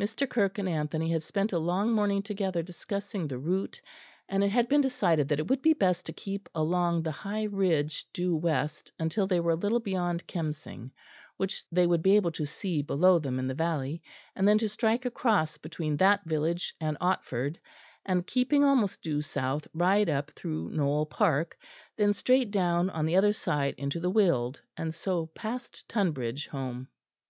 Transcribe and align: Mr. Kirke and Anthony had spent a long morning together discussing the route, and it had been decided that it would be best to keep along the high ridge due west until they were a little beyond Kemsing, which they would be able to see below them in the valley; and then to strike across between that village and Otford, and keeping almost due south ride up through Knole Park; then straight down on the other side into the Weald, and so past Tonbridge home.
Mr. 0.00 0.26
Kirke 0.26 0.56
and 0.58 0.66
Anthony 0.70 1.10
had 1.12 1.22
spent 1.22 1.52
a 1.52 1.58
long 1.58 1.92
morning 1.92 2.22
together 2.22 2.62
discussing 2.62 3.28
the 3.28 3.36
route, 3.36 3.82
and 4.26 4.42
it 4.42 4.48
had 4.48 4.66
been 4.66 4.80
decided 4.80 5.28
that 5.28 5.38
it 5.38 5.46
would 5.50 5.60
be 5.60 5.74
best 5.74 6.06
to 6.06 6.12
keep 6.14 6.48
along 6.54 7.02
the 7.02 7.10
high 7.10 7.42
ridge 7.42 8.06
due 8.14 8.34
west 8.34 8.92
until 8.98 9.26
they 9.26 9.40
were 9.40 9.50
a 9.50 9.54
little 9.56 9.78
beyond 9.78 10.26
Kemsing, 10.26 10.90
which 11.36 11.66
they 11.70 11.86
would 11.86 12.00
be 12.02 12.16
able 12.16 12.30
to 12.32 12.46
see 12.46 12.80
below 12.80 13.18
them 13.18 13.38
in 13.38 13.46
the 13.46 13.52
valley; 13.52 14.02
and 14.34 14.48
then 14.48 14.56
to 14.56 14.70
strike 14.70 15.04
across 15.04 15.58
between 15.58 15.98
that 15.98 16.24
village 16.24 16.74
and 16.80 16.96
Otford, 17.02 17.56
and 18.06 18.26
keeping 18.26 18.64
almost 18.64 19.02
due 19.02 19.20
south 19.20 19.68
ride 19.74 20.08
up 20.08 20.30
through 20.30 20.70
Knole 20.70 21.04
Park; 21.04 21.58
then 21.98 22.14
straight 22.14 22.50
down 22.50 22.88
on 22.88 23.04
the 23.04 23.16
other 23.16 23.34
side 23.34 23.74
into 23.76 24.00
the 24.00 24.08
Weald, 24.08 24.62
and 24.78 24.94
so 24.94 25.26
past 25.34 25.86
Tonbridge 25.90 26.46
home. 26.46 26.88